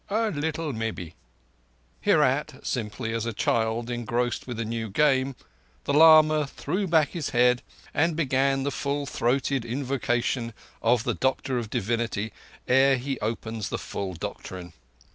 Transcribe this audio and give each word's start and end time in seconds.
"A 0.09 0.31
little, 0.31 0.73
maybe." 0.73 1.13
Hereat, 2.01 2.65
simply 2.65 3.13
as 3.13 3.27
a 3.27 3.33
child 3.33 3.91
engrossed 3.91 4.47
with 4.47 4.59
a 4.59 4.65
new 4.65 4.89
game, 4.89 5.35
the 5.83 5.93
lama 5.93 6.47
threw 6.47 6.87
back 6.87 7.09
his 7.09 7.29
head 7.29 7.61
and 7.93 8.15
began 8.15 8.63
the 8.63 8.71
full 8.71 9.05
throated 9.05 9.63
invocation 9.63 10.55
of 10.81 11.03
the 11.03 11.13
Doctor 11.13 11.59
of 11.59 11.69
Divinity 11.69 12.33
ere 12.67 12.97
he 12.97 13.19
opens 13.19 13.69
the 13.69 13.77
full 13.77 14.15
doctrine. 14.15 14.73